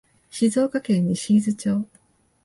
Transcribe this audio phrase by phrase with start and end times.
[0.31, 1.85] 静岡県西伊豆町